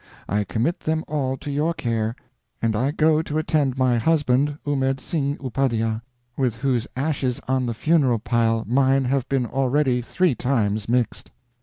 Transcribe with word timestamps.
I 0.27 0.45
commit 0.45 0.79
them 0.79 1.03
all 1.07 1.37
to 1.37 1.51
your 1.51 1.75
care, 1.75 2.15
and 2.59 2.75
I 2.75 2.89
go 2.89 3.21
to 3.21 3.37
attend 3.37 3.77
my 3.77 3.99
husband, 3.99 4.57
Ummed 4.65 4.99
Singh 4.99 5.37
Upadhya, 5.37 6.01
with 6.35 6.55
whose 6.55 6.87
ashes 6.95 7.39
on 7.47 7.67
the 7.67 7.75
funeral 7.75 8.17
pile 8.17 8.65
mine 8.65 9.05
have 9.05 9.29
been 9.29 9.45
already 9.45 10.01
three 10.01 10.33
times 10.33 10.89
mixed." 10.89 11.29